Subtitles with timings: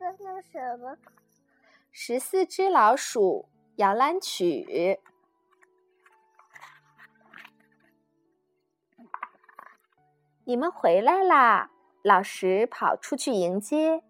[0.00, 0.96] 这个是什么？
[1.92, 4.98] 十四只老鼠摇篮曲。
[10.44, 11.70] 你们回来啦！
[12.00, 14.02] 老石跑出去迎接。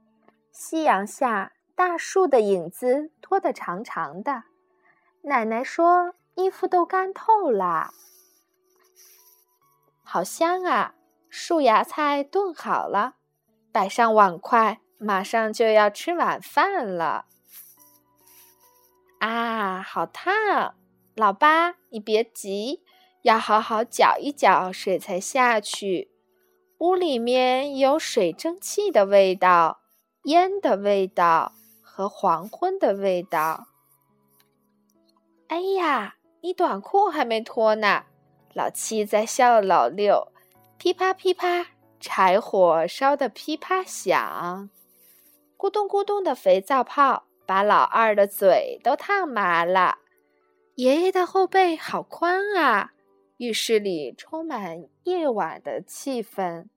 [0.53, 4.45] 夕阳下，大树的影子拖得长长的。
[5.23, 7.93] 奶奶说：“衣服都干透了，
[10.05, 10.95] 好香啊！”
[11.29, 13.17] 树芽菜炖好了，
[13.73, 17.25] 摆上碗筷，马上就要吃晚饭了。
[19.19, 20.75] 啊，好烫！
[21.17, 22.83] 老八，你别急，
[23.23, 26.11] 要好好搅一搅，水才下去。
[26.79, 29.81] 屋里面有水蒸气的味道、
[30.25, 33.67] 烟的味道和黄昏的味道。
[35.49, 38.05] 哎呀，你短裤还没脱呢！
[38.55, 40.29] 老七在笑老六。
[40.79, 41.67] 噼啪噼啪，
[41.99, 44.71] 柴火烧得噼啪响，
[45.61, 49.99] 咕咚咕咚的肥皂泡把老二的嘴都烫麻了。
[50.77, 52.93] 爷爷的后背好宽啊！
[53.37, 56.69] 浴室里充满夜晚的气氛。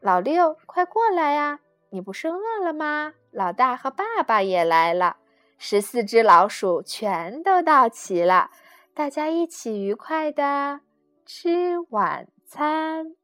[0.00, 1.60] 老六，快过来呀！
[1.90, 3.14] 你不是饿了吗？
[3.30, 5.18] 老大和爸爸也来了，
[5.56, 8.50] 十四只老鼠全都到齐了，
[8.92, 10.80] 大家一起愉快的
[11.24, 12.26] 吃晚。
[12.48, 13.16] 餐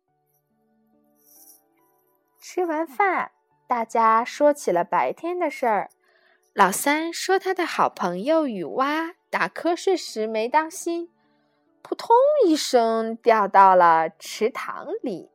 [2.40, 3.32] 吃完饭，
[3.72, 5.88] 大家说起了白天的事儿。
[6.52, 11.10] 老三说他的好朋友雨蛙打瞌睡时没当心，
[11.80, 15.30] 扑通一声掉到了池塘里。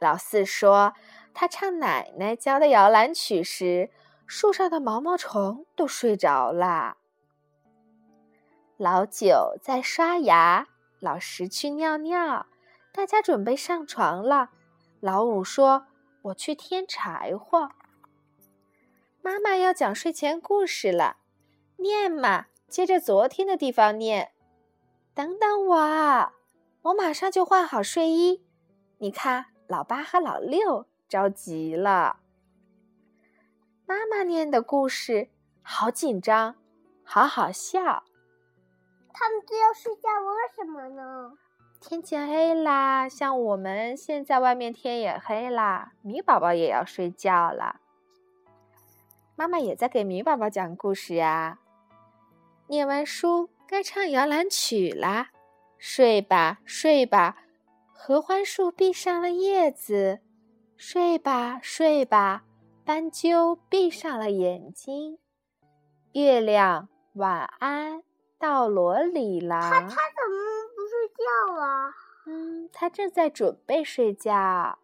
[0.00, 0.94] 老四说
[1.32, 3.88] 他唱奶奶教的摇篮曲时，
[4.26, 6.96] 树上的毛毛虫都睡着了。
[8.76, 10.66] 老九在刷牙。
[10.98, 12.46] 老十去尿尿，
[12.92, 14.50] 大家准备上床了。
[14.98, 15.86] 老五说
[16.22, 17.70] ：“我去添柴火。”
[19.22, 21.18] 妈妈要讲睡前故事了，
[21.76, 24.32] 念嘛，接着昨天的地方念。
[25.14, 26.32] 等等我，
[26.82, 28.42] 我马上就换好睡衣。
[28.98, 32.20] 你看，老八和老六着急了。
[33.86, 35.28] 妈妈念的故事
[35.60, 36.56] 好紧张，
[37.04, 38.04] 好好笑。
[39.12, 41.36] 他们都要睡觉，为什么呢？
[41.82, 47.80] 天渐黑啦，像我们现在外面天也黑啦，米宝宝也要睡觉了。
[49.34, 51.58] 妈妈也在给米宝宝讲故事呀。
[52.68, 55.30] 念完书，该唱摇篮曲啦。
[55.76, 57.36] 睡吧，睡吧，
[57.92, 60.20] 合欢树闭上了叶子。
[60.76, 62.44] 睡吧，睡吧，
[62.84, 65.18] 斑鸠闭上了眼睛。
[66.12, 68.04] 月亮，晚安。
[68.38, 69.60] 到罗里啦！
[69.70, 69.96] 他他怎么
[70.74, 71.22] 不睡觉？
[72.72, 74.78] 他正在准备睡觉。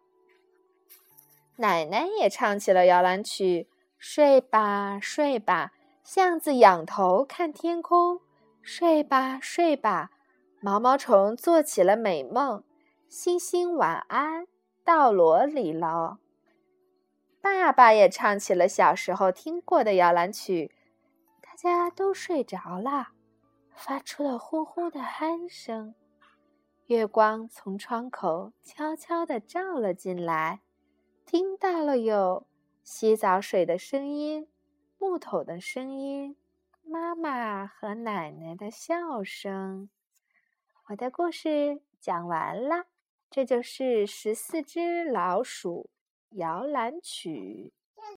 [1.57, 3.67] 奶奶也唱起了摇篮曲：
[3.97, 5.73] 睡吧，睡吧，
[6.03, 8.21] 巷子仰头看天空。
[8.61, 10.11] 睡吧，睡吧，
[10.61, 12.63] 毛毛虫做起了美梦。
[13.09, 14.45] 星星晚安，
[14.83, 16.17] 到罗里喽。
[17.41, 20.71] 爸爸也唱起了小时候听过的摇篮曲，
[21.41, 23.09] 大家都睡着了。
[23.73, 25.95] 发出了呼呼的鼾声，
[26.89, 30.61] 月光从窗口悄悄地照了进来，
[31.23, 32.47] 听到了有
[32.81, 34.49] 洗澡水的声音、
[34.97, 36.35] 木头的声音、
[36.81, 39.87] 妈妈和奶奶的笑声。
[40.87, 42.87] 我的故事讲完了，
[43.29, 45.91] 这就是十四只老鼠
[46.31, 47.71] 摇篮曲。